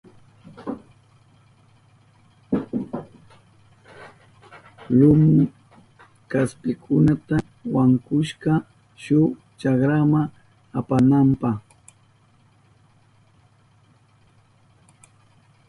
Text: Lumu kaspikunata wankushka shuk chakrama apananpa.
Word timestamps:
Lumu 4.97 5.39
kaspikunata 6.31 7.35
wankushka 7.73 8.53
shuk 9.03 9.29
chakrama 9.59 10.21
apananpa. 10.79 11.51